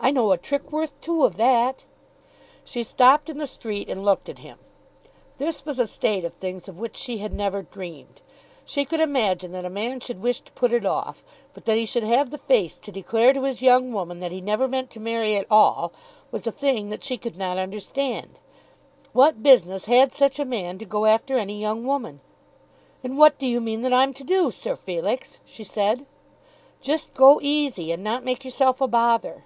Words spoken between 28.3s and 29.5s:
yourself a bother."